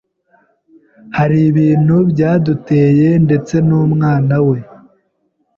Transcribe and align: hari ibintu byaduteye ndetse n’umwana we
hari 1.17 1.37
ibintu 1.49 1.95
byaduteye 2.11 3.07
ndetse 3.25 3.55
n’umwana 3.67 4.35
we 4.47 4.57